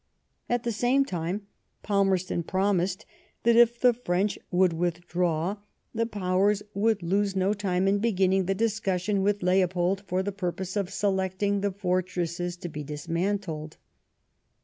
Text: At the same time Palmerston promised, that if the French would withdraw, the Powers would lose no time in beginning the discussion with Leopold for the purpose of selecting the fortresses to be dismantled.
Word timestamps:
At 0.49 0.63
the 0.63 0.71
same 0.71 1.05
time 1.05 1.45
Palmerston 1.83 2.41
promised, 2.41 3.05
that 3.43 3.55
if 3.55 3.79
the 3.79 3.93
French 3.93 4.39
would 4.49 4.73
withdraw, 4.73 5.57
the 5.93 6.07
Powers 6.07 6.63
would 6.73 7.03
lose 7.03 7.35
no 7.35 7.53
time 7.53 7.87
in 7.87 7.99
beginning 7.99 8.45
the 8.47 8.55
discussion 8.55 9.21
with 9.21 9.43
Leopold 9.43 10.01
for 10.07 10.23
the 10.23 10.31
purpose 10.31 10.75
of 10.75 10.89
selecting 10.91 11.61
the 11.61 11.71
fortresses 11.71 12.57
to 12.57 12.67
be 12.67 12.83
dismantled. 12.83 13.77